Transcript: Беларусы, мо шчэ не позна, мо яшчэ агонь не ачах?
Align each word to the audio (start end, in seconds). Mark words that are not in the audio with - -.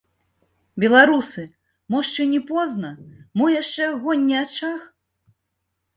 Беларусы, 0.83 1.43
мо 1.95 1.99
шчэ 2.09 2.23
не 2.33 2.41
позна, 2.49 2.91
мо 3.41 3.45
яшчэ 3.61 3.83
агонь 3.93 4.27
не 4.31 4.37
ачах? 4.45 4.81